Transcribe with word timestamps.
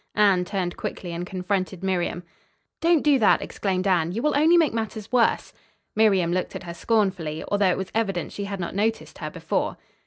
Anne 0.15 0.43
turned 0.43 0.77
quickly 0.77 1.11
and 1.11 1.27
confronted 1.27 1.83
Miriam. 1.83 2.23
"Don't 2.79 3.03
do 3.03 3.19
that!" 3.19 3.39
exclaimed 3.39 3.85
Anne. 3.85 4.11
"You 4.11 4.23
will 4.23 4.35
only 4.35 4.57
make 4.57 4.73
matters 4.73 5.11
worse." 5.11 5.53
Miriam 5.95 6.31
looked 6.33 6.55
at 6.55 6.63
her 6.63 6.73
scornfully, 6.73 7.43
although 7.49 7.69
it 7.69 7.77
was 7.77 7.91
evident 7.93 8.31
she 8.31 8.45
had 8.45 8.59
not 8.59 8.73
noticed 8.73 9.19
her 9.19 9.29
before. 9.29 9.77